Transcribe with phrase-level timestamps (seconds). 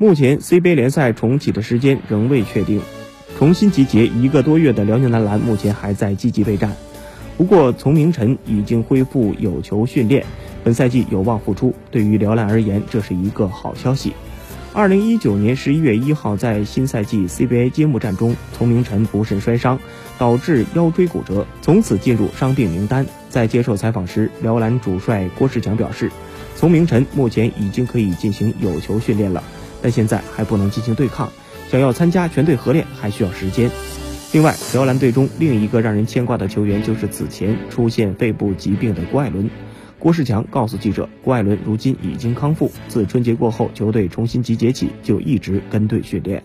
[0.00, 2.80] 目前 CBA 联赛重启的时间仍未确定，
[3.36, 6.74] 重新集结一个多月的辽宁男篮目前还在积极备战。
[7.36, 10.24] 不过，从明晨已经恢复有球训练，
[10.64, 11.74] 本赛季有望复出。
[11.90, 14.14] 对于辽篮而言，这是一个好消息。
[14.72, 19.78] 二零一九年十一月一号，在新赛季 CBA 揭幕战中，丛明晨不慎摔伤，
[20.18, 23.04] 导致腰椎骨折，从此进入伤病名单。
[23.28, 26.10] 在接受采访时，辽篮主帅郭士强表示，
[26.56, 29.42] 丛明晨目前已经可以进行有球训练了，
[29.82, 31.30] 但现在还不能进行对抗，
[31.70, 33.70] 想要参加全队合练还需要时间。
[34.32, 39.50] 另外，辽篮队中另一个让人牵挂的球员就是此前出现肺部疾病的郭艾伦。
[39.98, 46.42] 郭士强告诉记者，郭艾伦如今已经康复，自春节过后球队重新集结起就一直跟队训练。